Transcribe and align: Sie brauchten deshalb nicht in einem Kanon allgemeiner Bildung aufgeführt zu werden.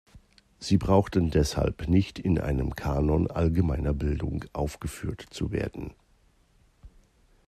Sie 0.57 0.79
brauchten 0.79 1.29
deshalb 1.29 1.87
nicht 1.87 2.17
in 2.17 2.39
einem 2.39 2.75
Kanon 2.75 3.29
allgemeiner 3.29 3.93
Bildung 3.93 4.43
aufgeführt 4.51 5.27
zu 5.29 5.51
werden. 5.51 5.93